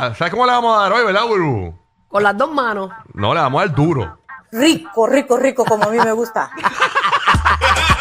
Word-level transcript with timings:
¿Sabes 0.00 0.30
cómo 0.30 0.46
le 0.46 0.52
vamos 0.52 0.76
a 0.76 0.82
dar 0.82 0.92
hoy, 0.92 1.04
verdad, 1.04 1.26
Burbu? 1.26 1.74
Con 2.08 2.22
las 2.22 2.36
dos 2.36 2.52
manos. 2.52 2.90
No, 3.12 3.32
le 3.34 3.40
vamos 3.40 3.62
a 3.62 3.66
dar 3.66 3.74
duro. 3.74 4.18
Rico, 4.52 5.06
rico, 5.06 5.36
rico, 5.36 5.64
como 5.64 5.84
a 5.84 5.88
mí 5.88 5.98
me 5.98 6.12
gusta. 6.12 6.50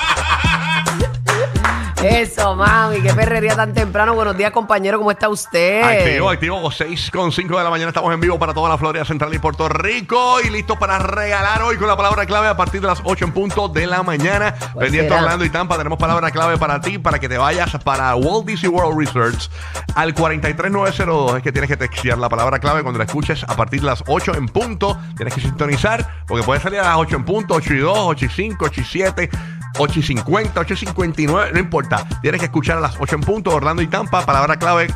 Eso, 2.03 2.53
mami, 2.57 2.99
qué 3.01 3.13
perrería 3.13 3.55
tan 3.55 3.73
temprano. 3.73 4.13
Buenos 4.13 4.35
días, 4.35 4.51
compañero, 4.51 4.97
¿cómo 4.97 5.09
está 5.09 5.29
usted? 5.29 5.81
Activo, 5.81 6.29
activo. 6.29 6.69
6 6.69 7.11
con 7.11 7.31
5 7.31 7.57
de 7.57 7.63
la 7.63 7.69
mañana 7.69 7.89
estamos 7.89 8.13
en 8.13 8.19
vivo 8.19 8.37
para 8.37 8.53
toda 8.53 8.67
la 8.67 8.77
Florida 8.77 9.05
Central 9.05 9.33
y 9.33 9.39
Puerto 9.39 9.69
Rico. 9.69 10.41
Y 10.41 10.49
listos 10.49 10.77
para 10.77 10.99
regalar 10.99 11.61
hoy 11.61 11.77
con 11.77 11.87
la 11.87 11.95
palabra 11.95 12.25
clave 12.25 12.49
a 12.49 12.57
partir 12.57 12.81
de 12.81 12.87
las 12.87 12.99
8 13.05 13.23
en 13.23 13.31
punto 13.31 13.69
de 13.69 13.87
la 13.87 14.03
mañana. 14.03 14.53
Pendiente? 14.77 15.13
Orlando 15.13 15.45
y 15.45 15.49
Tampa. 15.49 15.77
Tenemos 15.77 15.97
palabra 15.97 16.29
clave 16.31 16.57
para 16.57 16.81
ti, 16.81 16.97
para 16.97 17.19
que 17.19 17.29
te 17.29 17.37
vayas 17.37 17.71
para 17.85 18.13
Walt 18.15 18.47
Disney 18.47 18.69
World 18.69 18.99
Research 18.99 19.49
al 19.95 20.13
43902. 20.13 21.37
Es 21.37 21.43
que 21.43 21.53
tienes 21.53 21.69
que 21.69 21.77
textear 21.77 22.17
la 22.17 22.27
palabra 22.27 22.59
clave 22.59 22.81
cuando 22.81 22.97
la 22.97 23.05
escuches 23.05 23.43
a 23.43 23.55
partir 23.55 23.79
de 23.79 23.85
las 23.85 24.03
8 24.07 24.35
en 24.35 24.47
punto. 24.47 24.97
Tienes 25.15 25.33
que 25.33 25.39
sintonizar, 25.39 26.25
porque 26.27 26.43
puede 26.43 26.59
salir 26.59 26.79
a 26.81 26.83
las 26.83 26.97
8 26.97 27.15
en 27.15 27.23
punto, 27.23 27.53
8 27.53 27.73
y 27.73 27.79
2, 27.79 27.97
8 27.97 28.25
y 28.25 28.29
5, 28.29 28.65
8 28.65 28.81
y 28.81 28.83
7. 28.83 29.29
8 29.77 29.99
y 29.99 30.03
50, 30.03 30.59
8 30.59 30.73
y 30.73 30.77
59, 30.77 31.52
no 31.53 31.59
importa. 31.59 32.07
Tienes 32.21 32.39
que 32.39 32.45
escuchar 32.45 32.77
a 32.77 32.81
las 32.81 32.95
8 32.99 33.16
en 33.16 33.21
punto, 33.21 33.52
Orlando 33.52 33.81
y 33.81 33.88
Tampa, 33.88 34.25
palabra 34.25 34.57
clave 34.57 34.88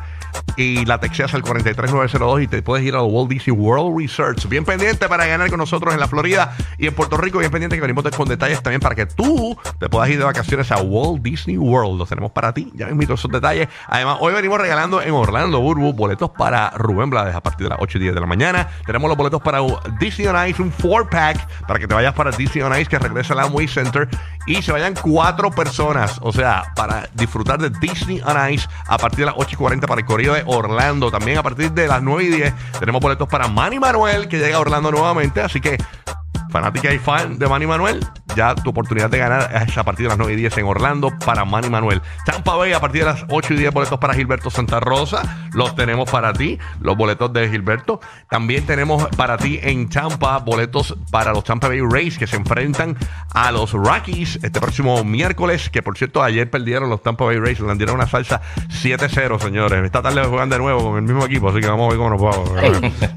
y 0.56 0.86
la 0.86 1.00
texteas 1.00 1.34
al 1.34 1.44
43902 1.44 2.42
y 2.42 2.48
te 2.48 2.62
puedes 2.62 2.86
ir 2.86 2.96
al 2.96 3.04
Walt 3.04 3.30
Disney 3.30 3.56
World 3.56 3.98
Research. 3.98 4.48
Bien 4.48 4.66
pendiente 4.66 5.08
para 5.08 5.26
ganar 5.26 5.50
con 5.50 5.60
nosotros 5.60 5.94
en 5.94 6.00
la 6.00 6.08
Florida 6.08 6.56
y 6.78 6.88
en 6.88 6.94
Puerto 6.94 7.18
Rico. 7.18 7.40
Bien 7.40 7.52
pendiente 7.52 7.76
que 7.76 7.82
venimos 7.82 8.04
con 8.16 8.28
detalles 8.28 8.62
también 8.64 8.80
para 8.80 8.96
que 8.96 9.06
tú 9.06 9.58
te 9.80 9.90
puedas 9.90 10.10
ir 10.10 10.18
de 10.18 10.24
vacaciones 10.24 10.72
a 10.72 10.78
Walt 10.78 11.22
Disney 11.22 11.58
World. 11.58 12.00
Los 12.00 12.10
tenemos 12.10 12.32
para 12.32 12.54
ti. 12.54 12.72
Ya 12.76 12.90
invito 12.90 13.14
esos 13.16 13.32
detalles. 13.32 13.68
Además, 13.88 14.18
hoy 14.22 14.34
venimos 14.34 14.60
regalando 14.60 15.02
en 15.02 15.12
Orlando, 15.12 15.60
Burbu, 15.60 15.94
boletos 15.94 16.32
para 16.32 16.70
Rubén 16.72 17.10
Blades 17.10 17.36
a 17.36 17.42
partir 17.42 17.66
de 17.66 17.70
las 17.70 17.80
8 17.82 17.98
y 17.98 18.02
10 18.02 18.16
de 18.16 18.22
la 18.22 18.28
mañana. 18.28 18.70
Tenemos 18.86 19.10
los 19.10 19.18
boletos 19.18 19.42
para 19.42 19.60
Disney 20.00 20.28
on 20.28 20.48
Ice, 20.48 20.62
un 20.62 20.72
4-pack 20.72 21.66
para 21.68 21.80
que 21.80 21.88
te 21.88 21.94
vayas 21.94 22.14
para 22.14 22.32
Disney 22.32 22.64
on 22.64 22.74
Ice 22.80 22.86
que 22.86 23.00
regresa 23.00 23.34
al 23.34 23.42
Amway 23.42 23.68
Center 23.68 24.08
y 24.46 24.62
se 24.62 24.72
vayan 24.72 24.96
cuatro 24.96 25.52
personas. 25.52 26.20
O 26.22 26.32
sea, 26.32 26.72
para 26.76 27.10
disfrutar 27.14 27.60
de 27.60 27.70
Disney 27.82 28.22
on 28.26 28.52
Ice 28.52 28.68
a 28.88 28.98
partir 28.98 29.20
de 29.20 29.26
las 29.26 29.36
8 29.38 29.50
y 29.52 29.56
40 29.56 29.88
para 29.88 30.02
el 30.02 30.08
Correo 30.08 30.37
Orlando. 30.46 31.12
También 31.12 31.38
a 31.38 31.44
partir 31.44 31.72
de 31.72 31.88
las 31.88 32.02
9 32.02 32.24
y 32.24 32.28
10 32.28 32.54
tenemos 32.80 33.02
boletos 33.02 33.28
para 33.28 33.48
Manny 33.48 33.80
Manuel 33.80 34.28
que 34.28 34.38
llega 34.38 34.58
a 34.58 34.60
Orlando 34.60 34.92
nuevamente. 34.92 35.42
Así 35.42 35.62
que, 35.62 35.78
fanática 36.50 36.94
y 36.94 37.00
fan 37.00 37.38
de 37.38 37.48
Manny 37.48 37.68
Manuel, 37.68 38.06
ya 38.38 38.54
tu 38.54 38.70
oportunidad 38.70 39.10
de 39.10 39.18
ganar 39.18 39.50
es 39.68 39.78
a 39.78 39.84
partir 39.84 40.06
de 40.06 40.10
las 40.10 40.18
9 40.20 40.34
y 40.34 40.36
10 40.36 40.60
en 40.60 40.66
Orlando 40.66 41.12
para 41.26 41.44
Manny 41.44 41.70
Manuel. 41.70 42.04
Tampa 42.24 42.56
Bay 42.56 42.72
a 42.72 42.80
partir 42.80 43.02
de 43.02 43.08
las 43.08 43.26
8 43.30 43.56
y 43.56 43.58
10 43.58 43.74
boletos 43.74 43.98
para 43.98 44.14
Gilberto 44.14 44.52
Santa 44.52 44.80
Rosa. 44.80 45.50
Los 45.54 45.76
tenemos 45.76 46.10
para 46.10 46.32
ti, 46.34 46.60
los 46.80 46.96
boletos 46.96 47.34
de 47.34 47.50
Gilberto. 47.50 48.00
También 48.30 48.64
tenemos 48.68 49.08
para 49.18 49.38
ti 49.38 49.60
en 49.64 49.90
Tampa 49.90 50.38
boletos 50.38 50.96
para 51.10 51.34
los 51.34 51.44
Tampa 51.44 51.68
Bay 51.68 51.82
Rays 51.82 52.20
que 52.20 52.28
se 52.28 52.36
enfrentan 52.36 52.96
a 53.34 53.52
los 53.52 53.74
Rockies 53.74 54.40
este 54.44 54.60
próximo 54.62 55.04
miércoles. 55.04 55.72
Que 55.72 55.82
por 55.82 55.98
cierto, 55.98 56.22
ayer 56.22 56.48
perdieron 56.48 56.92
los 56.92 57.02
Tampa 57.02 57.26
Bay 57.26 57.40
Rays, 57.40 57.60
le 57.60 57.74
dieron 57.74 57.96
una 57.96 58.08
salsa 58.08 58.42
7-0, 58.70 59.40
señores. 59.40 59.84
Esta 59.84 60.04
tarde 60.04 60.24
juegan 60.26 60.50
de 60.50 60.60
nuevo 60.60 60.84
con 60.84 60.98
el 60.98 61.02
mismo 61.02 61.26
equipo, 61.26 61.50
así 61.50 61.60
que 61.60 61.68
vamos 61.68 61.88
a 61.88 61.90
ver 61.90 61.98
cómo 61.98 62.10
nos 62.12 62.22
vamos. 62.22 62.52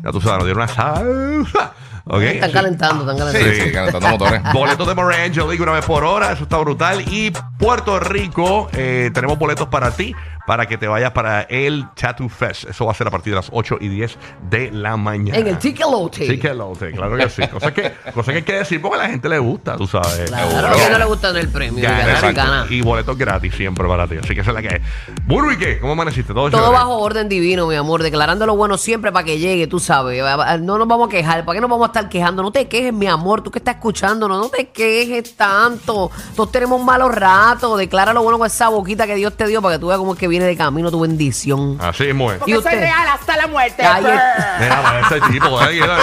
ya 0.03 0.11
tú 0.11 0.21
sabes, 0.23 0.39
nos 0.39 0.45
dieron 0.47 0.63
una 0.63 0.69
salsa. 0.69 1.75
¿Ok? 2.05 2.23
Están 2.23 2.53
calentando, 2.53 3.11
están 3.11 3.19
calentando. 3.19 3.55
Sí. 3.55 3.63
Sí, 3.63 3.73
calentando 3.73 4.09
motores. 4.09 4.43
Boletos 4.53 4.87
de 4.87 4.95
Morange 4.95 5.41
League 5.41 5.63
una 5.63 5.73
vez 5.73 5.85
por 5.85 6.05
hora, 6.05 6.33
eso 6.33 6.45
está 6.45 6.59
brutal. 6.59 7.03
Y 7.09 7.33
Puerto 7.59 7.99
Rico, 8.01 8.69
eh, 8.73 9.11
tenemos 9.13 9.39
boletos 9.39 9.69
para 9.69 9.91
ti, 9.91 10.15
para 10.51 10.67
que 10.67 10.77
te 10.77 10.89
vayas 10.89 11.13
para 11.13 11.43
el 11.43 11.87
Tattoo 11.95 12.29
Fest. 12.29 12.65
Eso 12.65 12.85
va 12.85 12.91
a 12.91 12.95
ser 12.97 13.07
a 13.07 13.11
partir 13.13 13.33
de 13.33 13.37
las 13.37 13.51
8 13.53 13.79
y 13.81 13.87
10 13.87 14.19
de 14.51 14.73
la 14.73 14.97
mañana. 14.97 15.39
En 15.39 15.47
el 15.47 15.59
Tiquelote. 15.59 16.27
Sí, 16.27 16.41
que 16.41 16.53
lo 16.53 16.73
claro 16.73 17.17
que 17.17 17.31
sí. 17.31 17.47
Cosas 17.47 17.71
que, 17.71 17.93
cosas 18.13 18.33
que 18.33 18.39
hay 18.39 18.43
que 18.43 18.55
decir 18.55 18.83
porque 18.83 18.99
a 18.99 19.03
la 19.05 19.09
gente 19.11 19.29
le 19.29 19.39
gusta, 19.39 19.77
tú 19.77 19.87
sabes. 19.87 20.29
Claro, 20.29 20.77
que 20.77 20.91
no 20.91 20.99
le 20.99 21.05
gustan 21.05 21.37
el 21.37 21.49
premio. 21.51 21.81
Ya, 21.81 22.33
ganar. 22.33 22.73
Y 22.73 22.83
boletos 22.83 23.17
gratis 23.17 23.55
siempre 23.55 23.87
para 23.87 24.09
ti. 24.09 24.17
Así 24.17 24.35
que 24.35 24.41
esa 24.41 24.51
es 24.51 24.55
la 24.57 24.61
que 24.61 24.75
es. 24.75 24.83
Burbu, 25.25 25.53
¿y 25.53 25.57
qué? 25.57 25.79
¿Cómo 25.79 25.93
amaneciste? 25.93 26.35
Todo, 26.35 26.51
Todo 26.51 26.73
bajo 26.73 26.99
orden 26.99 27.29
divino, 27.29 27.69
mi 27.69 27.77
amor, 27.77 28.03
declarando 28.03 28.45
lo 28.45 28.57
bueno 28.57 28.77
siempre 28.77 29.13
para 29.13 29.25
que 29.25 29.39
llegue, 29.39 29.69
tú 29.69 29.79
sabes. 29.79 30.21
No 30.63 30.79
nos 30.79 30.89
vamos 30.89 31.07
a 31.07 31.11
quejar. 31.13 31.45
¿Para 31.45 31.59
qué 31.59 31.61
nos 31.61 31.71
vamos 31.71 31.85
a 31.85 31.91
estar 31.93 32.09
quejando? 32.09 32.43
No 32.43 32.51
te 32.51 32.67
quejes, 32.67 32.93
mi 32.93 33.07
amor, 33.07 33.41
tú 33.45 33.53
que 33.53 33.61
estás 33.61 33.77
escuchando, 33.77 34.27
no, 34.27 34.37
no 34.37 34.49
te 34.49 34.71
quejes 34.71 35.37
tanto. 35.37 36.11
Todos 36.35 36.51
tenemos 36.51 36.83
malos 36.83 37.15
ratos. 37.15 37.79
Declara 37.79 38.13
lo 38.13 38.25
bueno 38.25 38.37
con 38.37 38.49
esa 38.49 38.69
boquita 38.69 39.07
que 39.07 39.15
Dios 39.15 39.37
te 39.37 39.47
dio 39.47 39.63
para 39.63 39.77
que 39.77 39.79
tú 39.79 39.87
veas 39.87 39.99
cómo 40.01 40.15
es 40.15 40.19
que 40.19 40.27
viene 40.27 40.40
de 40.45 40.57
camino 40.57 40.91
tu 40.91 41.01
bendición. 41.01 41.77
Así 41.81 42.05
es, 42.05 42.15
muy. 42.15 42.35
¿Y 42.47 42.57
usted? 42.57 42.85
hasta 42.85 43.37
la 43.37 43.47
muerte. 43.47 43.83
Mira, 43.83 44.83
para 44.83 45.01
ese 45.01 45.21
tipo, 45.33 45.63
eh, 45.63 45.79
ya 45.79 45.97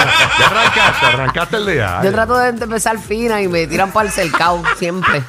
arrancaste, 0.45 1.05
arrancaste 1.05 1.57
el 1.57 1.65
día. 1.65 2.01
Yo 2.03 2.11
trato 2.11 2.37
de 2.37 2.49
empezar 2.49 2.97
fina 2.99 3.41
y 3.41 3.47
me 3.47 3.67
tiran 3.67 3.91
para 3.91 4.07
el 4.07 4.13
cercado 4.13 4.61
siempre. 4.77 5.23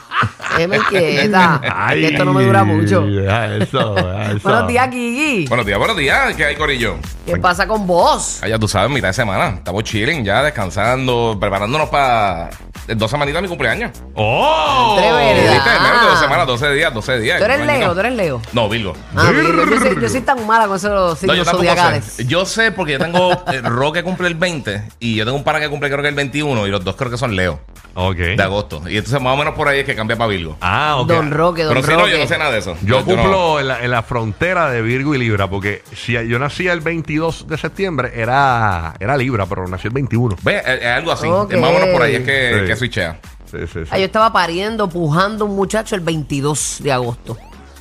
Déjeme 0.59 0.79
quieta. 0.89 1.61
Ay, 1.73 2.01
que 2.01 2.07
esto 2.09 2.25
no 2.25 2.33
me 2.35 2.43
dura 2.45 2.65
mucho. 2.65 3.07
eso, 3.07 3.97
eso. 3.97 4.41
Buenos 4.43 4.67
días, 4.67 4.91
Gigi. 4.91 5.47
Buenos 5.47 5.65
días, 5.65 5.79
buenos 5.79 5.97
días. 5.97 6.35
¿Qué 6.35 6.45
hay, 6.45 6.57
Corillo? 6.57 6.97
¿Qué 7.25 7.37
pasa 7.37 7.69
con 7.69 7.87
vos? 7.87 8.41
Ah, 8.43 8.49
ya 8.49 8.59
tú 8.59 8.67
sabes, 8.67 8.91
mitad 8.91 9.09
de 9.09 9.15
semana. 9.15 9.51
Estamos 9.59 9.85
chilling 9.85 10.25
ya, 10.25 10.43
descansando, 10.43 11.37
preparándonos 11.41 11.89
para 11.91 12.51
dos 12.89 13.11
semanitas 13.11 13.37
de 13.39 13.43
mi 13.43 13.49
cumpleaños. 13.49 13.93
¡Oh! 14.15 14.97
Entre 14.97 15.13
verdad. 15.13 15.53
¿Viste? 15.55 15.71
Menos 15.83 16.01
de 16.03 16.09
dos 16.09 16.21
semanas, 16.21 16.47
12 16.47 16.71
días, 16.73 16.95
12 16.95 17.19
días. 17.21 17.39
¿Tú 17.39 17.45
eres. 17.45 17.61
Leo? 17.67 17.93
¿Tú 17.95 18.01
eres 18.01 18.13
Leo? 18.15 18.43
No, 18.53 18.69
Virgo. 18.69 18.95
Ah, 19.15 19.31
Virgo. 19.31 19.65
yo, 19.65 19.79
soy, 19.79 20.01
yo 20.03 20.09
soy 20.09 20.21
tan 20.23 20.45
mala 20.47 20.67
con 20.67 20.77
esos 20.77 20.91
No, 20.91 21.15
signos 21.17 21.37
yo 21.37 21.45
tampoco 21.45 21.65
zodiacales. 21.65 22.05
sé. 22.05 22.25
Yo 22.27 22.45
sé 22.47 22.73
porque 22.73 22.93
yo 22.95 22.99
tengo 22.99 23.33
eh, 23.53 23.61
Roque 23.63 24.03
cumple 24.03 24.27
el 24.29 24.35
20 24.35 24.83
y 25.01 25.15
yo 25.17 25.25
tengo 25.25 25.37
un 25.37 25.45
pana 25.45 25.61
que 25.61 25.69
cumple 25.69 25.89
creo 25.91 26.03
que 26.03 26.09
el 26.09 26.15
21 26.15 26.67
y 26.67 26.71
los 26.71 26.83
dos 26.85 26.97
creo 26.97 27.11
que 27.11 27.19
son 27.19 27.37
Leo 27.37 27.61
Ok. 28.01 28.17
de 28.17 28.43
agosto. 28.43 28.81
Y 28.89 28.97
entonces 28.97 29.21
más 29.21 29.35
o 29.35 29.37
menos 29.37 29.55
por 29.55 29.67
ahí 29.67 29.81
es 29.81 29.85
que 29.85 29.97
cambia 29.97 30.17
para 30.17 30.29
Virgo. 30.29 30.57
Ah, 30.61 30.97
ok. 31.01 31.09
Don 31.09 31.31
Roque, 31.33 31.65
Don 31.65 31.75
Pero 31.75 31.87
si 31.87 31.93
no, 31.93 31.99
Roque. 31.99 32.13
yo 32.13 32.19
no 32.19 32.27
sé 32.27 32.39
nada 32.39 32.53
de 32.53 32.59
eso. 32.59 32.77
Yo 32.83 33.05
cumplo 33.05 33.59
en, 33.59 33.69
la, 33.69 33.83
en 33.85 33.91
la 33.91 34.03
frontera 34.03 34.71
de 34.71 34.83
Virgo 34.83 35.15
y 35.15 35.19
Libra, 35.19 35.49
porque 35.51 35.83
si 35.95 36.13
yo 36.13 36.39
nací 36.39 36.69
el 36.69 36.81
22 36.81 37.47
de 37.49 37.59
septiembre, 37.59 38.13
era, 38.15 38.95
era 39.01 39.17
Libra, 39.17 39.47
pero 39.47 39.67
nací 39.67 39.89
el 39.89 39.95
21. 39.95 40.37
Ve, 40.43 40.59
es, 40.59 40.67
es 40.81 40.87
algo 40.87 41.11
así. 41.13 41.27
Ok. 41.27 41.53
Es 41.53 41.61
más 41.61 41.71
o 41.71 41.73
menos 41.75 41.89
por 41.89 42.03
ahí 42.03 42.15
es 42.15 42.25
que, 42.25 42.59
Sí. 42.61 42.67
que 42.67 42.77
switchea. 42.77 43.19
Sí, 43.51 43.57
sí, 43.67 43.81
sí. 43.85 43.89
Ah, 43.91 43.99
yo 43.99 44.05
estaba 44.05 44.31
pariendo, 44.33 44.89
pujando 44.89 45.47
un 45.47 45.57
muchacho 45.57 45.95
el 45.95 46.03
22 46.03 46.79
de 46.83 46.93
agosto. 46.93 47.37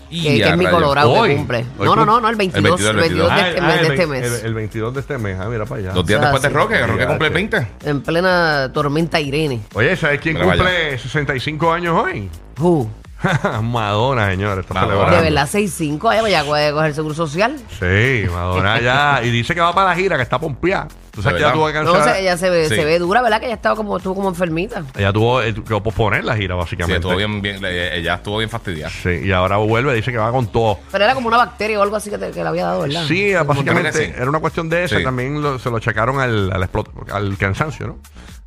Y 0.09 0.24
Que, 0.24 0.38
que 0.38 0.45
a 0.45 0.50
es 0.51 0.57
mi 0.57 0.65
colorado 0.65 1.12
Hoy. 1.12 1.30
que 1.30 1.36
cumple. 1.38 1.65
Hoy 1.77 1.86
No, 1.86 1.95
no, 1.95 2.06
no, 2.06 2.19
no, 2.21 2.30
el 2.30 2.36
22, 2.36 2.57
El 2.57 2.63
22, 2.63 2.89
el 2.89 2.95
22 3.01 3.27
de 3.27 3.33
Ah, 3.42 3.50
este 3.50 3.59
ah, 3.62 3.65
mes. 3.68 3.75
el, 3.80 3.88
De 3.88 3.94
este 3.94 4.07
mes. 4.07 4.25
el- 4.42 4.45
el 4.48 4.54
22 4.54 4.94
de 4.94 5.00
este 5.01 5.18
mes. 5.18 5.38
Ah, 5.39 5.45
mira 5.50 5.65
para 5.65 5.81
allá. 5.81 5.92
Dos 5.92 6.06
días 6.06 6.19
O 6.19 6.21
sea, 6.24 6.31
después 6.31 6.44
de 6.44 6.50
sí. 6.50 6.54
Roque, 6.56 6.88
Roque 6.88 7.00
Ya, 7.04 7.07
cumple 7.07 7.27
el 7.27 7.33
sí. 7.33 7.36
20. 7.36 7.68
En 7.86 8.01
plena 8.01 8.71
tormenta 8.74 9.19
Irene. 9.19 9.62
Oye, 9.74 9.95
¿sabes 9.98 10.19
quién 10.21 10.36
Mira, 10.36 10.45
cumple 10.48 10.98
65 11.00 11.71
años 11.74 12.01
hoy? 12.04 12.30
Uh, 12.59 12.86
Madonna, 13.63 14.30
señor. 14.30 14.59
Está 14.59 14.74
Madonna. 14.74 15.15
de 15.18 15.21
verdad, 15.24 15.50
6'5. 15.51 16.09
Ay, 16.09 16.31
ya 16.31 16.44
puede 16.44 16.71
coger 16.71 16.88
el 16.88 16.94
seguro 16.95 17.15
social. 17.15 17.57
Sí, 17.80 18.25
Madonna 18.31 18.80
ya. 18.80 19.21
Y 19.24 19.30
dice 19.31 19.54
que 19.56 19.62
va 19.62 19.74
para 19.74 19.89
la 19.89 19.95
gira, 19.95 20.15
que 20.18 20.24
está 20.24 20.39
pompeada. 20.39 20.88
Tú 21.18 21.24
sabes 21.24 21.40
que 21.40 21.44
ella 21.46 21.54
tuvo 21.54 21.66
que 21.68 21.74
No, 21.74 21.94
cancelar. 21.94 22.16
se- 22.16 22.22
ella 22.22 22.38
se 22.38 22.50
ve, 22.52 22.69
Sí. 22.69 22.75
se 22.75 22.86
ve 22.86 23.00
dura, 23.00 23.24
¿verdad? 23.24 23.40
Que 23.40 23.48
ella 23.48 23.56
estaba 23.56 23.75
como, 23.75 23.98
estuvo 23.98 24.14
como 24.14 24.30
enfermita. 24.30 24.84
Ella 24.96 25.12
tuvo 25.12 25.42
eh, 25.42 25.52
que 25.52 25.81
posponer 25.81 26.24
la 26.24 26.36
gira, 26.36 26.54
Sí, 26.54 26.60
básicamente. 26.60 26.98
estuvo 26.98 27.16
bien, 27.16 27.42
bien, 27.42 27.60
le- 27.60 27.98
ella 27.98 28.14
estuvo 28.14 28.38
bien 28.38 28.52
fastidiada. 28.52 28.92
Sí, 28.92 29.10
y 29.24 29.31
ahora 29.31 29.58
vuelve, 29.58 29.96
dice 29.96 30.12
que 30.12 30.19
va 30.19 30.31
con 30.31 30.46
todo. 30.52 30.78
Pero 30.92 31.04
era 31.06 31.16
como 31.16 31.28
una 31.28 31.38
bacteria 31.38 31.80
o 31.80 31.81
algo 31.81 31.96
así 31.96 32.12
que, 32.12 32.19
te- 32.19 32.30
que 32.30 32.44
le 32.44 32.48
había 32.50 32.66
dado, 32.66 32.81
¿verdad? 32.84 33.04
Sí, 33.08 33.34
básicamente 33.34 33.92
sí. 33.94 34.14
era 34.16 34.30
una 34.30 34.40
cuestión 34.40 34.69
de 34.69 34.84
eso. 34.84 34.96
Sí. 34.96 35.04
También 35.04 35.42
lo- 35.42 35.58
se 35.58 35.72
lo 35.72 35.80
checaron 35.80 36.19
al, 36.19 36.52
al, 36.52 36.62
explot- 36.72 37.12
al 37.12 37.36
cansancio, 37.38 37.88
¿no? 37.88 37.98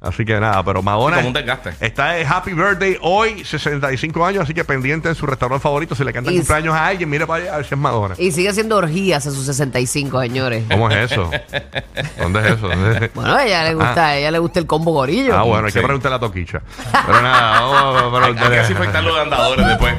Así 0.02 0.24
que 0.24 0.40
nada, 0.40 0.64
pero 0.64 0.80
Madonna 0.82 1.16
Como 1.16 1.28
un 1.28 1.34
desgaste. 1.34 1.74
está 1.78 2.12
de 2.12 2.24
Happy 2.24 2.54
Birthday 2.54 2.96
hoy, 3.02 3.44
65 3.44 4.24
años, 4.24 4.44
así 4.44 4.54
que 4.54 4.64
pendiente 4.64 5.10
en 5.10 5.14
su 5.14 5.26
restaurante 5.26 5.62
favorito. 5.62 5.94
Si 5.94 6.02
le 6.04 6.10
cantan 6.14 6.32
Y- 6.32 6.38
cumpleaños 6.38 6.74
a 6.74 6.86
alguien, 6.86 7.10
mire 7.10 7.26
para 7.26 7.42
allá 7.44 7.52
a 7.52 7.56
ver 7.58 7.66
si 7.66 7.74
es 7.74 7.78
Madonna. 7.80 8.14
Y 8.16 8.30
sigue 8.32 8.48
haciendo 8.48 8.78
orgías 8.78 9.26
a 9.26 9.30
sus 9.30 9.44
65, 9.44 10.18
señores. 10.22 10.64
¿Cómo 10.70 10.88
es 10.88 11.12
eso? 11.12 11.30
¿Dónde 12.18 12.40
es 12.40 12.46
eso? 12.54 12.59
Bueno, 13.14 13.34
a 13.34 13.44
ella 13.44 13.64
le 13.64 13.74
gusta, 13.74 14.06
a 14.06 14.16
ella 14.16 14.30
le 14.30 14.38
gusta 14.38 14.60
el 14.60 14.66
combo 14.66 14.92
gorillo. 14.92 15.36
Ah, 15.36 15.42
bueno, 15.42 15.66
hay 15.66 15.72
que 15.72 15.80
preguntarle 15.80 16.16
a 16.16 16.20
Toquicha. 16.20 16.60
Pero 17.06 17.22
nada, 17.22 17.60
vamos 17.60 17.76
a 17.76 17.88
Hay 17.88 17.94
hay 17.94 18.00
que 18.02 18.18
preguntarle. 18.20 18.56
desinfectar 18.58 19.04
los 19.04 19.18
andadores 19.18 19.66
después. 19.66 19.94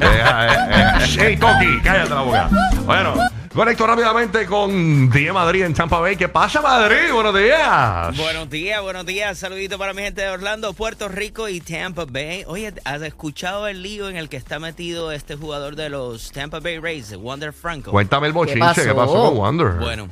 ¡Ey, 1.18 1.36
Toki! 1.36 1.80
Cállate 1.82 2.10
la 2.10 2.20
boca. 2.22 2.50
Bueno, 2.84 3.14
conecto 3.54 3.86
rápidamente 3.86 4.46
con 4.46 5.10
Die 5.10 5.32
Madrid 5.32 5.64
en 5.64 5.74
Tampa 5.74 5.98
Bay. 6.00 6.16
¿Qué 6.16 6.28
pasa, 6.28 6.60
Madrid? 6.60 7.12
Buenos 7.12 7.34
días. 7.36 8.16
Buenos 8.16 8.48
días, 8.50 8.82
buenos 8.82 9.06
días. 9.06 9.38
Saludito 9.38 9.78
para 9.78 9.92
mi 9.92 10.02
gente 10.02 10.22
de 10.22 10.28
Orlando, 10.30 10.72
Puerto 10.72 11.08
Rico 11.08 11.48
y 11.48 11.60
Tampa 11.60 12.04
Bay. 12.08 12.44
Oye, 12.46 12.72
¿has 12.84 13.02
escuchado 13.02 13.66
el 13.68 13.82
lío 13.82 14.08
en 14.08 14.16
el 14.16 14.28
que 14.28 14.36
está 14.36 14.58
metido 14.58 15.12
este 15.12 15.36
jugador 15.36 15.76
de 15.76 15.88
los 15.90 16.32
Tampa 16.32 16.60
Bay 16.60 16.78
Rays, 16.78 17.14
Wander 17.16 17.52
Franco? 17.52 17.90
Cuéntame 17.90 18.26
el 18.28 18.32
bochinche. 18.32 18.60
pasó? 18.60 18.82
¿Qué 18.82 18.94
pasó 18.94 19.12
con 19.12 19.36
Wonder? 19.36 19.72
Bueno, 19.74 20.08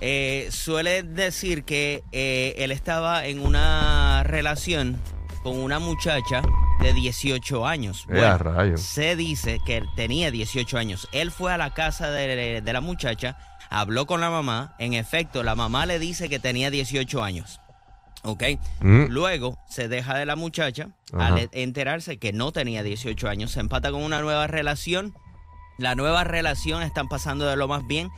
eh, 0.00 0.48
suele 0.50 1.02
decir 1.02 1.64
que 1.64 2.02
eh, 2.12 2.54
él 2.58 2.72
estaba 2.72 3.26
en 3.26 3.40
una 3.40 4.22
relación 4.24 5.00
con 5.42 5.58
una 5.58 5.78
muchacha 5.78 6.42
de 6.80 6.92
18 6.92 7.66
años. 7.66 8.06
Eh, 8.08 8.74
se 8.76 9.16
dice 9.16 9.58
que 9.64 9.78
él 9.78 9.86
tenía 9.96 10.30
18 10.30 10.78
años. 10.78 11.08
Él 11.12 11.30
fue 11.30 11.52
a 11.52 11.58
la 11.58 11.74
casa 11.74 12.10
de, 12.10 12.60
de 12.60 12.72
la 12.72 12.80
muchacha, 12.80 13.36
habló 13.68 14.06
con 14.06 14.20
la 14.20 14.30
mamá. 14.30 14.74
En 14.78 14.94
efecto, 14.94 15.42
la 15.42 15.54
mamá 15.54 15.86
le 15.86 15.98
dice 15.98 16.28
que 16.28 16.38
tenía 16.38 16.70
18 16.70 17.22
años. 17.22 17.60
¿Ok? 18.22 18.42
Mm. 18.80 19.06
Luego 19.08 19.58
se 19.68 19.88
deja 19.88 20.16
de 20.16 20.26
la 20.26 20.36
muchacha 20.36 20.88
Ajá. 21.12 21.26
al 21.26 21.48
enterarse 21.52 22.18
que 22.18 22.32
no 22.32 22.52
tenía 22.52 22.82
18 22.82 23.28
años. 23.28 23.52
Se 23.52 23.60
empata 23.60 23.90
con 23.90 24.02
una 24.02 24.20
nueva 24.20 24.46
relación. 24.46 25.14
La 25.78 25.94
nueva 25.94 26.24
relación 26.24 26.82
están 26.82 27.08
pasando 27.08 27.46
de 27.46 27.56
lo 27.56 27.66
más 27.68 27.86
bien. 27.86 28.10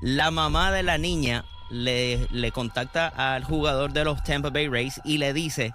La 0.00 0.30
mamá 0.30 0.72
de 0.72 0.82
la 0.82 0.98
niña 0.98 1.44
le, 1.70 2.26
le 2.30 2.52
contacta 2.52 3.08
al 3.08 3.44
jugador 3.44 3.92
de 3.92 4.04
los 4.04 4.22
Tampa 4.24 4.50
Bay 4.50 4.68
Rays 4.68 5.00
y 5.04 5.18
le 5.18 5.32
dice, 5.32 5.74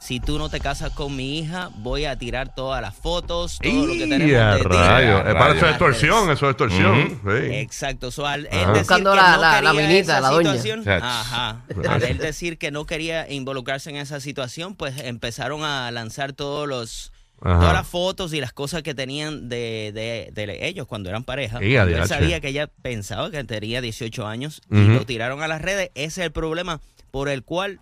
si 0.00 0.20
tú 0.20 0.38
no 0.38 0.48
te 0.48 0.60
casas 0.60 0.90
con 0.92 1.16
mi 1.16 1.38
hija, 1.38 1.70
voy 1.76 2.04
a 2.04 2.16
tirar 2.16 2.54
todas 2.54 2.80
las 2.82 2.94
fotos, 2.94 3.58
todo 3.62 3.86
lo 3.86 3.92
que 3.92 4.04
¡Y 4.04 4.08
tenemos 4.10 4.36
a 4.36 4.54
de 4.56 4.60
ti". 4.62 4.68
rayos! 4.68 5.24
a 5.24 5.28
Es 5.30 5.34
para 5.34 5.54
eso 5.54 5.64
es 5.66 5.70
extorsión, 5.70 6.30
eso 6.30 6.46
es 6.46 6.50
extorsión. 6.50 7.20
Sí. 7.24 7.54
Exacto. 7.54 8.10
So, 8.10 8.26
al 8.26 8.46
él 8.46 8.48
Ajá. 8.52 8.58
decir 8.72 8.78
Buscando 8.80 9.10
que 9.12 9.16
la- 9.16 9.34
no 9.36 9.40
la- 9.42 9.60
la 9.62 9.70
quería 9.72 9.86
minita, 9.88 10.12
esa 10.12 10.20
la 10.20 10.28
doña. 10.30 10.50
situación, 10.52 10.84
Chach. 10.84 11.02
Ajá. 11.02 11.60
Al 11.88 12.02
él 12.04 12.18
decir 12.18 12.58
que 12.58 12.70
no 12.70 12.84
quería 12.86 13.30
involucrarse 13.30 13.90
en 13.90 13.96
esa 13.96 14.20
situación, 14.20 14.74
pues 14.76 14.98
empezaron 14.98 15.64
a 15.64 15.90
lanzar 15.90 16.32
todos 16.32 16.68
los 16.68 17.12
Ajá. 17.40 17.58
todas 17.60 17.74
las 17.74 17.86
fotos 17.86 18.32
y 18.32 18.40
las 18.40 18.52
cosas 18.52 18.82
que 18.82 18.94
tenían 18.94 19.48
de, 19.48 19.92
de- 19.94 20.30
de 20.46 20.66
ellos 20.66 20.86
cuando 20.86 21.08
eran 21.10 21.24
pareja. 21.24 21.58
Y 21.62 21.74
Cuando 21.74 21.96
él 21.96 22.08
sabía 22.08 22.40
que 22.40 22.48
ella 22.48 22.68
pensaba 22.82 23.30
que 23.30 23.44
tenía 23.44 23.80
18 23.80 24.26
años 24.26 24.62
y 24.70 24.76
lo 24.88 25.04
tiraron 25.04 25.42
a 25.42 25.48
las 25.48 25.60
redes. 25.60 25.90
Ese 25.94 26.20
es 26.22 26.26
el 26.26 26.32
problema 26.32 26.80
por 27.10 27.28
el 27.28 27.42
cual 27.44 27.80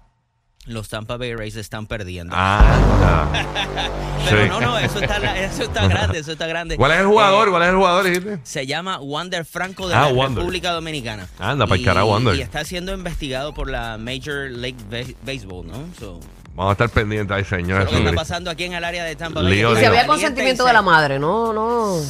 los 0.67 0.89
Tampa 0.89 1.17
Bay 1.17 1.35
Rays 1.35 1.57
están 1.57 1.87
perdiendo. 1.87 2.35
Ah, 2.37 3.27
Pero 4.31 4.43
sí. 4.45 4.49
no, 4.49 4.61
no, 4.61 4.79
eso 4.79 5.01
está, 5.01 5.17
eso 5.39 5.63
está 5.65 5.89
grande, 5.89 6.19
eso 6.21 6.33
está 6.33 6.47
grande. 6.47 6.77
¿Cuál 6.79 6.93
es 6.93 7.01
el 7.01 7.07
jugador? 7.07 7.49
Eh, 7.49 7.51
¿Cuál 7.51 7.63
es 7.65 7.69
el 7.71 7.75
jugador, 7.77 8.05
dijiste? 8.05 8.39
se 8.45 8.67
llama 8.67 9.01
Wander 9.01 9.45
Franco 9.45 9.89
de 9.89 9.95
Ah, 9.95 10.03
la 10.09 10.13
Wander. 10.15 10.39
República 10.39 10.71
Dominicana. 10.73 11.27
Anda, 11.39 11.67
pa'l 11.67 11.81
Y- 11.81 11.85
carajo, 11.85 12.09
Wander. 12.13 12.37
Y 12.37 12.43
está 12.43 12.65
siendo 12.65 12.93
investigado 12.95 13.53
por 13.55 13.69
la 13.71 13.99
Major 13.99 14.51
League 14.51 14.77
Ba- 14.91 15.13
Baseball, 15.27 15.67
¿no? 15.67 15.85
So, 15.99 16.21
Vamos 16.55 16.71
a 16.71 16.73
estar 16.73 16.91
pendientes 16.91 17.35
ahí, 17.37 17.45
señor. 17.45 17.85
lo 17.85 17.91
que 17.91 17.97
está 17.99 18.13
pasando 18.13 18.51
aquí 18.51 18.65
en 18.65 18.75
el 18.75 18.85
área 18.85 19.05
de 19.05 19.17
Tampa 19.17 19.41
Lío, 19.43 19.49
Bay. 19.49 19.53
Y 19.55 19.57
lío. 19.57 19.69
si 19.71 19.77
había 19.87 19.89
Caliéntense. 20.01 20.07
consentimiento 20.07 20.65
de 20.67 20.73
la 20.75 20.83
madre, 20.83 21.19
no, 21.19 21.53
no. 21.53 21.95
O 21.95 22.05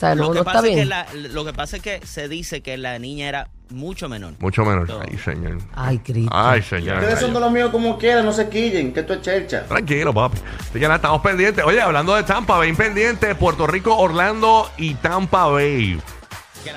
sea, 0.00 0.14
no, 0.14 0.24
Lo 0.24 0.28
que, 0.30 0.34
no 0.34 0.40
está 0.40 0.52
pasa 0.52 0.58
es 0.66 0.70
que 0.70 0.74
bien. 0.76 0.88
la- 0.88 1.06
lo 1.14 1.44
que 1.44 1.52
pasa 1.52 1.76
es 1.76 1.82
que 1.82 2.00
se 2.04 2.28
dice 2.28 2.62
que 2.62 2.76
la 2.76 2.98
niña 2.98 3.28
era 3.28 3.48
mucho 3.70 4.08
menor. 4.08 4.34
Mucho 4.38 4.64
menos. 4.64 4.88
No. 4.88 5.00
Ay, 5.00 5.18
señor. 5.18 5.58
Ay, 5.74 5.98
Cristo. 5.98 6.30
Ay, 6.34 6.62
señor. 6.62 6.98
Ustedes 6.98 7.20
son 7.20 7.34
de 7.34 7.40
los 7.40 7.50
míos 7.50 7.70
como 7.70 7.98
quieran, 7.98 8.24
no 8.24 8.32
se 8.32 8.48
quillen, 8.48 8.92
que 8.92 9.00
esto 9.00 9.14
es 9.14 9.22
chercha. 9.22 9.64
Tranquilo, 9.64 10.12
papi. 10.12 10.38
Así 10.60 10.72
que 10.72 10.80
nada, 10.80 10.96
estamos 10.96 11.20
pendientes. 11.22 11.64
Oye, 11.64 11.80
hablando 11.80 12.14
de 12.14 12.22
Tampa, 12.22 12.58
Bay 12.58 12.72
pendiente, 12.74 13.34
Puerto 13.34 13.66
Rico, 13.66 13.96
Orlando 13.96 14.70
y 14.76 14.94
Tampa 14.94 15.46
Bay. 15.46 16.00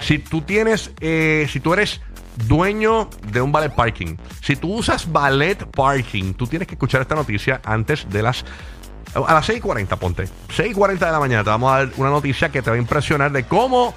Si 0.02 0.20
tú 0.20 0.42
tienes, 0.42 0.92
eh, 1.00 1.48
si 1.50 1.60
tú 1.60 1.74
eres 1.74 2.02
dueño 2.48 3.10
de 3.32 3.42
un 3.42 3.52
ballet 3.52 3.74
parking, 3.74 4.18
si 4.42 4.56
tú 4.56 4.74
usas 4.74 5.12
ballet 5.12 5.66
parking, 5.66 6.34
tú 6.34 6.48
tienes 6.48 6.68
que 6.68 6.76
escuchar 6.76 7.02
esta 7.02 7.16
noticia 7.16 7.62
antes 7.64 8.10
de 8.10 8.22
las... 8.22 8.46
A 9.16 9.34
las 9.34 9.50
6.40, 9.50 9.98
ponte. 9.98 10.26
6.40 10.50 11.00
de 11.00 11.12
la 11.12 11.20
mañana 11.20 11.44
te 11.44 11.50
vamos 11.50 11.72
a 11.72 11.78
dar 11.78 11.90
una 11.98 12.10
noticia 12.10 12.50
que 12.50 12.62
te 12.62 12.70
va 12.70 12.76
a 12.76 12.80
impresionar 12.80 13.32
de 13.32 13.46
cómo 13.46 13.96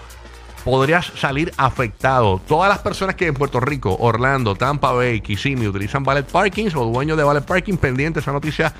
podrías 0.65 1.07
salir 1.17 1.53
afectado. 1.57 2.41
Todas 2.47 2.69
las 2.69 2.79
personas 2.79 3.15
que 3.15 3.27
en 3.27 3.35
Puerto 3.35 3.61
Rico, 3.61 3.97
Orlando, 4.01 4.55
Tampa 4.55 4.93
Bay, 4.93 5.21
Kissimmee 5.21 5.69
utilizan 5.69 6.05
ballet 6.05 6.27
parkings 6.27 6.75
o 6.75 6.85
dueños 6.85 7.17
de 7.17 7.25
ballet 7.25 7.45
parking, 7.45 7.77
pendiente 7.77 8.21
esa 8.21 8.33
noticia 8.33 8.73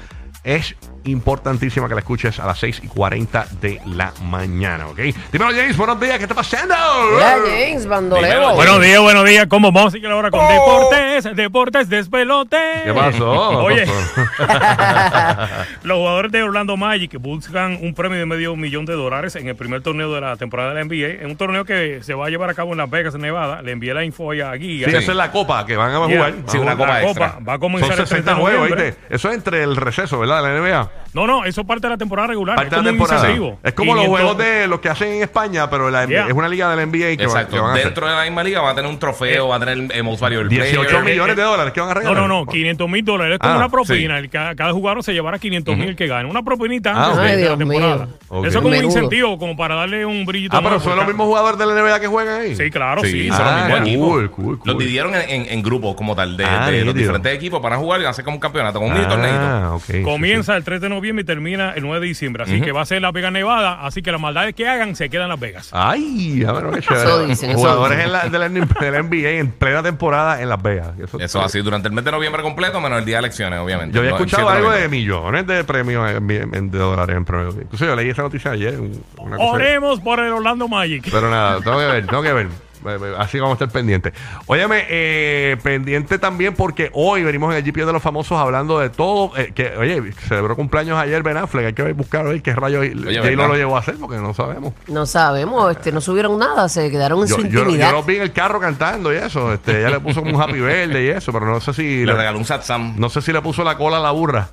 es 0.45 0.77
importantísima 1.05 1.89
que 1.89 1.95
la 1.95 2.01
escuches 2.01 2.39
a 2.41 2.47
las 2.47 2.59
6 2.59 2.83
y 2.85 2.89
40 2.89 3.47
de 3.61 3.81
la 3.87 4.13
mañana, 4.23 4.87
¿ok? 4.89 4.99
Dímelo, 5.33 5.51
James, 5.53 5.77
buenos 5.77 6.01
días, 6.01 6.17
¿qué 6.19 6.25
está 6.25 6.35
pasando? 6.35 6.75
Ya, 7.19 7.37
James 7.45 7.87
Bandolero. 7.87 8.35
Dímelo, 8.35 8.55
Buenos 8.55 8.81
días, 8.83 9.01
buenos 9.01 9.25
días. 9.25 9.47
¿Cómo 9.49 9.73
vamos 9.73 9.89
a 9.89 9.91
seguir 9.93 10.09
ahora 10.11 10.31
con 10.31 10.47
Deportes? 10.49 11.37
Deportes 11.37 11.89
Despelote. 11.89 12.57
Oh. 12.57 12.85
¿Qué 12.85 12.93
pasó? 12.93 13.31
Oye, 13.61 13.87
los 15.83 15.99
jugadores 15.99 16.33
de 16.33 16.43
Orlando 16.43 16.77
Magic 16.77 17.17
buscan 17.21 17.79
un 17.81 17.95
premio 17.95 18.19
de 18.19 18.27
medio 18.27 18.57
millón 18.57 18.85
de 18.87 18.95
dólares 18.95 19.37
en 19.37 19.49
el 19.49 19.57
primer 19.57 19.83
torneo 19.83 20.13
de 20.15 20.21
la 20.21 20.37
temporada 20.37 20.75
de 20.75 20.75
la 20.77 20.85
NBA. 20.85 21.23
En 21.25 21.31
un 21.31 21.37
torneo 21.37 21.65
que 21.65 22.03
se 22.03 22.15
va 22.15 22.27
a 22.27 22.31
llevar 22.31 22.51
a 22.51 22.55
cabo 22.55 22.73
en 22.73 22.79
Las 22.79 22.91
Vegas, 22.91 23.15
Nevada. 23.15 23.63
Le 23.63 23.73
envié 23.73 23.95
la 23.95 24.05
info 24.05 24.33
ya 24.35 24.51
aquí. 24.51 24.79
Sí, 24.85 24.91
esa 24.91 24.99
es 24.99 25.17
la 25.17 25.31
copa 25.31 25.65
que 25.67 25.77
van 25.77 25.91
a 25.95 26.01
Yeah. 26.01 26.17
jugar. 26.19 26.35
Sí, 26.47 26.57
a 26.57 26.61
una 26.61 26.77
copa 26.77 26.87
La 26.89 27.03
extra. 27.03 27.33
copa 27.33 27.45
va 27.49 27.53
a 27.55 27.59
comenzar 27.59 27.91
Son 27.91 28.01
el 28.01 28.09
3 28.09 28.09
60 28.09 28.35
de 28.35 28.41
juegos. 28.41 28.71
Eso 29.11 29.29
es 29.29 29.35
entre 29.35 29.63
el 29.63 29.77
receso, 29.77 30.19
¿verdad? 30.19 30.43
De 30.43 30.49
la 30.49 30.61
NBA. 30.61 30.90
No, 31.13 31.27
no, 31.27 31.45
eso 31.45 31.63
es 31.63 31.67
parte 31.67 31.89
de 31.89 31.95
la 31.95 31.99
temporada 31.99 32.29
regular. 32.29 32.55
Parte 32.55 32.69
es 32.69 32.71
de 32.71 32.77
la 32.77 32.83
como 32.83 33.03
un 33.03 33.09
temporada. 33.09 33.31
incentivo. 33.31 33.59
Es 33.65 33.73
como 33.73 33.95
los 33.97 34.07
juegos 34.07 34.39
de 34.39 34.69
los 34.69 34.79
que 34.79 34.89
hacen 34.91 35.09
en 35.15 35.23
España, 35.25 35.69
pero 35.69 35.91
la- 35.91 36.07
Yeah. 36.07 36.29
es 36.29 36.33
una 36.35 36.49
liga 36.49 36.71
de 36.71 36.77
la 36.77 36.83
NBA 36.83 37.17
que, 37.17 37.25
Exacto. 37.25 37.57
que 37.57 37.61
van 37.61 37.71
a 37.71 37.73
hacer. 37.73 37.87
Dentro 37.87 38.07
de 38.09 38.15
la 38.15 38.23
misma 38.23 38.45
liga 38.45 38.61
va 38.61 38.71
a 38.71 38.75
tener 38.77 38.89
un 38.89 38.97
trofeo, 38.97 39.49
va 39.49 39.57
a 39.57 39.59
tener 39.59 39.91
el 39.93 40.05
most 40.05 40.21
valuable 40.23 40.49
18 40.49 40.89
player. 40.89 41.03
millones 41.05 41.35
de 41.35 41.43
dólares 41.43 41.73
que 41.73 41.81
van 41.81 41.91
a 41.91 41.95
No, 41.95 41.99
regalar. 42.01 42.23
no, 42.23 42.29
no, 42.29 42.47
500 42.47 42.89
mil 42.89 43.05
dólares. 43.05 43.35
Es 43.35 43.39
como 43.41 43.55
Ah, 43.55 43.57
una 43.57 43.69
propina. 43.69 44.19
El 44.19 44.31
ca- 44.31 44.55
cada, 44.55 44.73
jugador 44.73 45.03
se 45.03 45.13
llevará 45.13 45.41
500 45.41 45.77
mil 45.77 45.97
que 45.97 46.07
gane. 46.07 46.31
Una 46.31 46.45
propinita 46.45 46.93
Ah, 46.93 47.07
antes 47.07 47.19
ok. 47.19 47.25
de 47.25 47.29
Ay, 47.29 47.33
la 47.33 47.47
Dios 47.49 47.59
temporada. 47.59 47.97
mío. 48.07 48.09
Ok. 48.29 48.47
Eso 48.47 48.49
es 48.49 48.55
como 48.63 48.67
un 48.69 48.73
Menudo. 48.75 48.87
incentivo, 48.97 49.37
como 49.39 49.57
para 49.57 49.75
darle 49.75 50.07
un 50.07 50.25
brillito 50.25 50.57
Ah, 50.57 50.61
pero 50.63 50.77
más, 50.77 50.83
son 50.85 50.91
los 50.93 50.99
porque- 51.01 51.13
mismos 51.13 51.27
jugadores 51.27 51.59
de 51.59 51.67
la 51.67 51.73
NBA 51.75 51.99
que 52.01 52.07
juegan 52.07 52.41
ahí. 52.43 52.55
Sí, 52.55 52.71
claro, 52.71 53.03
Sí, 53.03 53.11
sí. 53.11 53.29
son 53.31 53.39
los 53.39 53.49
Ah, 53.49 53.65
mismos 53.67 53.81
equipos. 53.81 54.07
cool, 54.09 54.31
cool, 54.31 54.59
cool. 54.61 54.69
Los 54.69 54.79
dividieron 54.79 55.13
en, 55.17 55.29
en- 55.29 55.47
en 55.53 55.63
grupos 55.63 55.97
como 55.97 56.15
tal, 56.15 56.37
de, 56.37 56.45
Ah, 56.45 56.67
de 56.67 56.85
los 56.85 56.95
nítido. 56.95 56.95
diferentes 56.95 57.35
equipos 57.35 57.61
para 57.61 57.77
jugar 57.79 58.01
y 58.01 58.05
hacer 58.05 58.25
como 58.25 58.37
un 58.37 58.41
campeonato, 58.41 58.79
como 58.79 58.87
un 58.93 58.95
mini 58.95 59.09
torneito. 59.09 59.37
Ah, 59.41 59.73
ok. 59.75 59.83
sí, 59.85 60.03
Comienza 60.03 60.57
el 60.57 60.63
3 60.63 60.80
de 60.81 60.89
noviembre 60.89 61.23
y 61.23 61.27
termina 61.27 61.73
el 61.75 61.83
9 61.83 62.01
de 62.01 62.07
diciembre. 62.07 62.43
Así 62.45 62.61
que 62.61 62.73
va 62.73 62.83
a 62.83 62.87
ser 62.87 63.03
Las 63.03 63.13
Vegas, 63.13 63.33
Nevada. 63.33 63.85
Así 63.87 64.03
que 64.03 64.11
las 64.13 64.21
maldades 64.21 64.55
que 64.55 64.69
hagan 64.69 64.97
se 64.97 65.09
quedan 65.11 65.25
en 65.25 65.29
Las 65.31 65.41
Vegas. 65.41 65.69
Ay, 65.73 66.45
a 66.47 66.53
ver, 66.53 66.65
qué 66.75 66.81
chévere. 66.87 67.03
Eso 67.05 67.27
dicen, 67.27 67.51
eso 67.51 67.59
Jugadores 67.61 67.99
en 68.01 68.13
la, 68.13 68.25
de, 68.29 68.39
la, 68.39 68.49
de 68.49 68.91
la 68.91 69.03
NBA 69.03 69.31
en 69.41 69.51
plena 69.53 69.83
temporada 69.83 70.41
en 70.43 70.49
Las 70.49 70.63
Vegas. 70.63 70.99
Eso, 70.99 71.19
Eso 71.21 71.41
así 71.43 71.61
durante 71.61 71.89
el 71.89 71.95
mes 71.95 72.05
de 72.05 72.13
noviembre 72.13 72.43
completo, 72.43 72.81
menos 72.81 72.99
el 72.99 73.05
día 73.05 73.17
de 73.17 73.21
elecciones, 73.21 73.59
obviamente. 73.61 73.95
Yo 73.95 74.01
había 74.01 74.11
No, 74.13 74.17
escuchado 74.17 74.49
7 74.49 74.57
algo 74.59 74.71
de 74.73 74.89
millones 74.89 75.47
de 75.47 75.65
premios 75.65 76.11
en, 76.11 76.31
en- 76.31 76.55
en- 76.55 76.71
de 76.71 76.79
dólares 76.79 77.17
en 77.17 77.25
premios. 77.25 77.55
Incluso 77.61 77.85
yo 77.87 77.95
leí 77.97 78.09
esa 78.11 78.23
noticia 78.23 78.53
ayer. 78.53 78.75
cosa- 79.17 79.37
Oremos 79.39 80.01
por 80.01 80.21
el 80.21 80.33
Orlando 80.33 80.69
Magic. 80.69 81.09
Pero 81.11 81.31
nada, 81.31 81.61
tengo 81.61 81.79
que 81.79 81.87
ver, 81.87 82.07
tengo 82.07 82.23
que 82.23 82.33
ver. 82.33 82.49
Eh, 82.87 82.99
eh, 83.03 83.15
Así 83.19 83.39
vamos 83.39 83.61
a 83.61 83.65
estar 83.65 83.71
pendientes. 83.73 84.13
Óyeme, 84.47 84.85
eh, 84.89 85.57
pendiente 85.63 86.19
también 86.19 86.55
porque 86.55 86.91
hoy 86.95 87.23
venimos 87.23 87.53
en 87.53 87.59
el 87.59 87.65
GPS 87.65 87.87
de 87.87 87.93
los 87.93 88.03
famosos 88.03 88.39
hablando 88.39 88.79
de 88.79 88.91
todo. 88.91 89.37
eh, 89.37 89.53
que, 89.55 89.77
oye, 89.77 90.13
celebró 90.29 90.57
cumpleaños 90.57 90.99
ayer 90.99 91.23
Ben 91.23 91.37
Affleck. 91.37 91.67
Hay 91.67 91.73
que 91.75 91.93
buscar 91.93 92.25
ver 92.25 92.41
qué 92.43 92.55
rayo 92.55 92.81
¿verdad? 92.81 93.49
lo 93.49 93.55
llevó 93.55 93.77
a 93.77 93.81
hacer 93.81 93.97
porque 94.01 94.17
no 94.17 94.33
sabemos. 94.35 94.73
No 94.89 95.07
sabemos, 95.07 95.71
este, 95.73 95.93
no 95.93 96.01
subieron 96.01 96.39
nada, 96.39 96.69
se 96.69 96.91
quedaron 96.91 97.21
en 97.21 97.27
Yo, 97.27 97.37
su 97.37 97.43
yo, 97.43 97.49
yo 97.49 97.61
intimidad. 97.61 97.93
los 97.93 98.07
vi 98.07 98.17
en 98.17 98.23
el 98.23 98.33
carro 98.33 98.61
cantando 98.61 99.13
y 99.13 99.17
eso. 99.17 99.53
Este, 99.53 99.81
ella 99.81 99.91
le 99.91 100.01
puso 100.01 100.21
como 100.23 100.37
un 100.37 100.43
happy 100.43 100.61
verde 100.61 101.05
y 101.05 101.09
eso, 101.09 101.33
pero 101.33 101.47
no 101.47 101.61
sé 101.61 101.73
si 101.75 102.01
Le 102.01 102.07
le, 102.07 102.15
regaló 102.15 102.39
un 102.39 102.45
satsam. 102.45 102.95
no 102.99 103.09
sé 103.11 103.21
si 103.23 103.33
le 103.33 103.43
puso 103.43 103.63
la 103.65 103.77
cola 103.77 103.99
a 103.99 104.01
la 104.01 104.11
burra. 104.11 104.49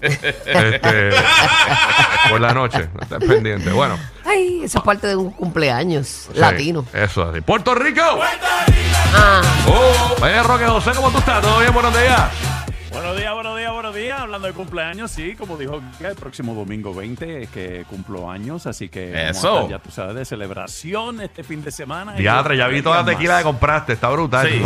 Este, 0.00 1.10
por 2.30 2.40
la 2.40 2.52
noche. 2.52 2.88
No 2.94 3.00
estés 3.02 3.18
pendiente. 3.28 3.70
Bueno. 3.70 3.98
Ay, 4.24 4.62
eso 4.64 4.78
es 4.78 4.84
parte 4.84 5.06
de 5.08 5.16
un 5.16 5.30
cumpleaños 5.30 6.06
sí, 6.32 6.38
latino. 6.38 6.84
Eso 6.92 7.22
es 7.24 7.28
así. 7.30 7.40
¡Puerto 7.40 7.74
Rico! 7.74 8.02
Ah, 9.16 9.42
Oh, 9.66 10.16
oye, 10.22 10.42
Roque 10.42 10.66
José, 10.66 10.90
¿cómo 10.94 11.10
tú 11.10 11.18
estás? 11.18 11.40
¿Todo 11.40 11.60
bien? 11.60 11.72
Buenos 11.72 11.92
días, 11.98 12.22
buenos 12.90 13.16
días, 13.16 13.32
buenos 13.34 13.53
días. 13.53 13.53
Hablando 14.24 14.48
de 14.48 14.54
cumpleaños, 14.54 15.10
sí, 15.10 15.34
como 15.34 15.58
dijo 15.58 15.82
Giga, 15.98 16.08
el 16.08 16.16
próximo 16.16 16.54
domingo 16.54 16.94
20 16.94 17.42
es 17.42 17.50
que 17.50 17.84
cumplo 17.90 18.30
años, 18.30 18.66
así 18.66 18.88
que 18.88 19.28
Eso. 19.28 19.56
estar, 19.60 19.68
ya 19.70 19.78
tú 19.78 19.90
sabes, 19.90 20.14
de 20.14 20.24
celebración 20.24 21.20
este 21.20 21.44
fin 21.44 21.62
de 21.62 21.70
semana. 21.70 22.14
Diadre, 22.14 22.56
ya 22.56 22.66
vi 22.68 22.80
toda 22.80 22.96
la 22.96 23.02
más. 23.02 23.12
tequila 23.12 23.38
que 23.38 23.44
compraste. 23.44 23.92
Está 23.92 24.08
brutal. 24.08 24.48
Sí, 24.48 24.62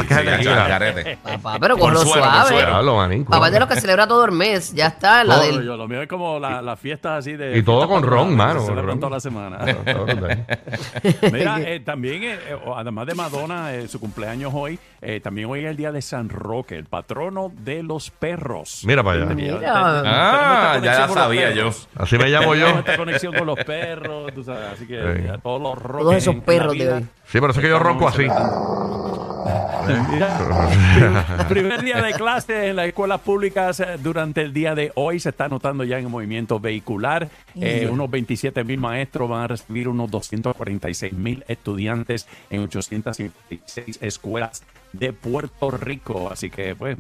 es 1.05 1.17
papá, 1.19 1.59
pero 1.61 1.77
con 1.77 1.93
lo 1.93 2.01
suave. 2.03 3.25
Papá 3.29 3.51
de 3.51 3.59
los 3.59 3.69
que 3.69 3.81
celebra 3.81 4.07
todo 4.07 4.25
el 4.27 4.33
mes. 4.33 4.73
Ya 4.75 4.87
está, 4.87 5.25
la 5.25 5.41
del. 5.41 5.65
yo, 5.65 5.77
lo 5.77 5.89
mío 5.89 6.03
es 6.03 6.09
como 6.09 6.39
la, 6.39 6.63
la 6.63 6.77
fiesta 6.77 7.17
así 7.17 7.33
de. 7.33 7.59
Y 7.59 7.63
todo 7.63 7.89
con 7.89 8.05
ron, 8.05 8.37
mano, 8.37 8.65
Se 8.65 8.73
ron. 8.73 9.01
toda 9.01 9.11
la 9.11 9.21
semana. 9.21 9.59
Mira, 11.33 11.61
eh, 11.63 11.81
también, 11.81 12.23
eh, 12.23 12.39
eh, 12.49 12.57
además 12.77 13.07
de 13.07 13.15
Madonna, 13.15 13.75
eh, 13.75 13.89
su 13.89 13.99
cumpleaños 13.99 14.53
hoy, 14.55 14.79
eh, 15.01 15.21
también 15.21 15.49
hoy 15.51 15.61
es 15.65 15.71
el 15.71 15.77
día 15.77 15.93
de 15.93 16.01
San 16.03 16.29
Roque, 16.29 16.77
el 16.77 16.85
patrono 16.87 17.53
de 17.59 17.83
los 17.83 18.11
perros. 18.11 18.83
Mira 18.85 19.03
para 19.03 19.25
allá. 19.25 19.35
Mira. 19.57 20.03
Ah, 20.05 20.79
ya 20.83 21.01
la 21.01 21.09
sabía 21.09 21.51
yo. 21.53 21.71
Así 21.97 22.19
me 22.19 22.29
llamo 22.29 22.55
yo. 22.55 22.69
Esta 22.79 22.97
conexión 22.97 23.35
con 23.35 23.47
los 23.47 23.59
perros, 23.65 24.33
tú 24.35 24.45
sabes, 24.45 24.65
así 24.75 24.87
que 24.87 24.99
Sí. 25.17 25.23
ya 25.27 25.39
todos 25.39 25.61
los 25.63 25.83
Todos 25.83 26.15
esos 26.15 26.37
perros 26.37 26.77
de 26.77 26.93
hoy. 26.93 27.03
Sí, 27.27 27.39
pero 27.41 27.51
eso 27.51 27.61
es 27.61 27.65
que 27.65 27.71
yo 27.71 27.79
ronco 27.79 28.09
así. 28.09 28.27
Primer 31.49 31.83
día 31.83 32.03
de 32.03 32.13
clase 32.13 32.69
en 32.69 32.77
las 32.77 32.87
escuelas 32.89 33.21
públicas 33.21 33.81
eh, 33.81 33.97
durante 33.99 34.43
el 34.43 34.53
día 34.53 34.75
de 34.75 34.93
hoy 34.95 35.21
se 35.21 35.31
está 35.31 35.49
notando 35.49 35.85
ya 35.85 35.99
en 35.99 36.05
el 36.05 36.11
movimiento 36.11 36.61
vehicular. 36.61 37.29
Eh, 37.61 37.89
unos 37.91 38.11
27 38.11 38.65
mil 38.65 38.79
maestros 38.79 39.29
van 39.31 39.43
a 39.43 39.47
recibir 39.49 39.89
unos 39.89 40.11
246 40.11 41.13
mil 41.15 41.45
estudiantes 41.49 42.27
en 42.51 42.63
856 42.65 43.99
escuelas 44.03 44.63
de 44.93 45.13
Puerto 45.13 45.71
Rico. 45.71 46.29
Así 46.31 46.51
que, 46.51 46.75
pues, 46.75 46.97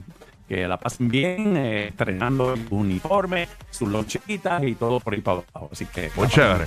que 0.49 0.67
la 0.67 0.78
pasen 0.78 1.09
bien, 1.09 1.57
eh, 1.57 1.88
estrenando 1.88 2.55
el 2.55 2.67
uniforme, 2.71 3.49
sus 3.71 3.88
lonchitas 3.88 4.62
y 4.64 4.75
todo 4.75 4.99
por 5.00 5.12
ahí 5.14 5.21
para 5.21 5.43
abajo. 5.55 5.69
Así 5.73 5.85
que, 5.87 6.11
Muy 6.17 6.28
chévere. 6.28 6.64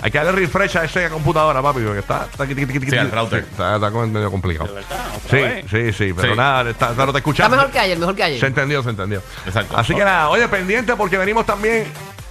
Hay 0.00 0.10
que 0.10 0.18
darle 0.18 0.32
refresh 0.32 0.76
a 0.78 0.84
esa 0.84 1.08
computadora, 1.10 1.62
papi, 1.62 1.80
porque 1.80 2.00
está. 2.00 2.26
está, 2.30 2.46
Sí, 2.46 2.96
al 2.98 3.10
router. 3.12 3.40
está, 3.50 3.74
está 3.76 3.90
como 3.90 4.06
medio 4.08 4.30
complicado. 4.30 4.68
De 4.68 4.74
verdad, 4.74 5.06
otra 5.16 5.30
Sí, 5.30 5.36
vez. 5.36 5.64
sí, 5.70 5.92
sí, 6.06 6.12
pero 6.14 6.32
Sí. 6.32 6.36
nada, 6.38 6.70
está, 6.70 6.88
pero 6.96 7.12
te 7.12 7.18
Está 7.18 7.48
mejor 7.48 7.70
que 7.70 7.78
ayer, 7.78 7.98
mejor 7.98 8.14
que 8.16 8.22
Se 8.22 8.26
ayer. 8.28 8.44
entendió, 8.44 8.82
se 8.82 8.90
entendió. 8.90 9.22
Exacto. 9.46 9.76
Así 9.76 9.94
que 9.94 10.04
nada, 10.04 10.28
oye, 10.30 10.48
pendiente 10.48 10.96
porque 10.96 11.18
venimos 11.18 11.46
también 11.46 11.84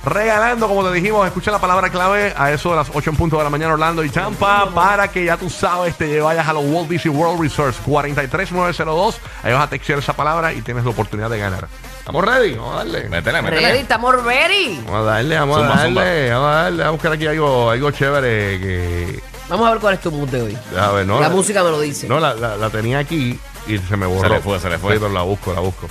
regalando, 0.03 0.67
como 0.67 0.83
te 0.83 0.93
dijimos, 0.93 1.25
escucha 1.27 1.51
la 1.51 1.59
palabra 1.59 1.89
clave 1.89 2.33
a 2.35 2.51
eso 2.51 2.71
de 2.71 2.77
las 2.77 2.89
8 2.93 3.09
en 3.11 3.15
punto 3.15 3.37
de 3.37 3.43
la 3.43 3.49
mañana, 3.49 3.73
Orlando 3.73 4.03
y 4.03 4.09
Tampa, 4.09 4.69
para 4.73 5.09
que 5.09 5.25
ya 5.25 5.37
tú 5.37 5.49
sabes, 5.49 5.95
te 5.97 6.19
vayas 6.21 6.47
a 6.47 6.53
los 6.53 6.63
Walt 6.65 6.89
Disney 6.89 7.13
World 7.15 7.41
Resorts 7.41 7.77
43902. 7.85 9.19
Ahí 9.43 9.53
vas 9.53 9.63
a 9.63 9.69
textear 9.69 9.99
esa 9.99 10.13
palabra 10.13 10.53
y 10.53 10.61
tienes 10.61 10.83
la 10.83 10.89
oportunidad 10.91 11.29
de 11.29 11.37
ganar. 11.39 11.67
¿Estamos 11.99 12.25
ready? 12.25 12.55
Vamos 12.55 12.73
a 12.73 12.77
darle. 12.79 13.09
Métele, 13.09 13.41
métele. 13.43 13.61
Ready, 13.61 13.79
estamos 13.79 14.23
ready. 14.23 14.81
Vamos 14.85 15.01
a 15.01 15.03
darle, 15.03 15.37
vamos 15.39 15.57
Zumba, 15.57 15.73
a 15.73 15.77
darle, 15.77 15.93
zumba. 16.29 16.39
vamos 16.39 16.49
a 16.49 16.61
darle, 16.63 16.77
vamos 16.77 16.87
a 16.87 16.91
buscar 16.91 17.11
aquí 17.13 17.27
algo, 17.27 17.69
algo 17.69 17.91
chévere 17.91 18.59
que. 18.59 19.23
Vamos 19.49 19.67
a 19.67 19.71
ver 19.71 19.79
cuál 19.81 19.93
es 19.95 19.99
tu 19.99 20.11
mood 20.11 20.29
de 20.29 20.41
hoy. 20.41 20.57
A 20.79 20.91
ver, 20.91 21.05
no, 21.05 21.19
La 21.19 21.29
música 21.29 21.63
me 21.63 21.69
lo 21.69 21.79
dice. 21.79 22.07
No, 22.07 22.19
la, 22.19 22.33
la, 22.33 22.57
la 22.57 22.69
tenía 22.69 22.99
aquí 22.99 23.37
y 23.67 23.77
se 23.77 23.97
me 23.97 24.05
borró. 24.07 24.21
Se 24.29 24.29
le 24.29 24.39
fue, 24.41 24.59
se 24.59 24.69
le 24.69 24.77
fue. 24.79 24.93
Sí, 24.93 24.99
pero 24.99 25.13
la 25.13 25.21
busco, 25.21 25.53
la 25.53 25.59
busco. 25.59 25.87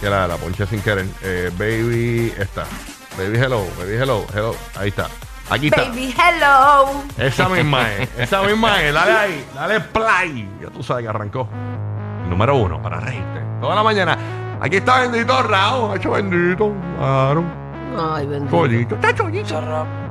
Que 0.00 0.10
la, 0.10 0.26
la 0.26 0.36
ponché 0.36 0.66
sin 0.66 0.80
querer. 0.82 1.06
Eh, 1.22 1.50
baby, 1.56 2.34
esta. 2.38 2.66
Baby 3.18 3.36
Hello, 3.36 3.66
Baby 3.76 3.94
Hello, 3.94 4.24
Hello. 4.32 4.54
Ahí 4.76 4.90
está. 4.90 5.08
Aquí 5.50 5.66
está. 5.68 5.82
Baby, 5.88 6.14
hello. 6.16 7.02
Esa 7.16 7.48
misma 7.48 7.92
es. 7.94 8.08
Esa 8.18 8.42
misma 8.42 8.82
es. 8.82 8.94
Dale 8.94 9.12
ahí. 9.12 9.46
Dale 9.54 9.80
play. 9.80 10.48
Ya 10.60 10.68
tú 10.68 10.82
sabes 10.82 11.02
que 11.02 11.08
arrancó. 11.08 11.48
El 12.22 12.30
número 12.30 12.54
uno 12.56 12.80
para 12.80 13.00
reírte. 13.00 13.40
Toda 13.60 13.74
la 13.74 13.82
mañana. 13.82 14.16
Aquí 14.60 14.76
está 14.76 15.00
bendito 15.00 15.42
Raúl. 15.42 15.96
Hecho 15.96 16.12
bendito. 16.12 16.72
Claro. 16.98 17.44
Ay, 17.98 18.26
bendito. 18.26 18.56
Pollito. 18.56 18.94
Está 18.94 19.14
chollito. 19.14 19.86